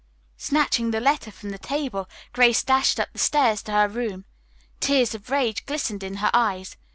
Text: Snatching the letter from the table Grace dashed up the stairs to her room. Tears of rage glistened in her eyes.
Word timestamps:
Snatching 0.37 0.89
the 0.89 0.99
letter 0.99 1.29
from 1.29 1.51
the 1.51 1.59
table 1.59 2.09
Grace 2.33 2.63
dashed 2.63 2.99
up 2.99 3.13
the 3.13 3.19
stairs 3.19 3.61
to 3.61 3.71
her 3.71 3.87
room. 3.87 4.25
Tears 4.79 5.13
of 5.13 5.29
rage 5.29 5.63
glistened 5.67 6.01
in 6.01 6.15
her 6.15 6.31
eyes. 6.33 6.75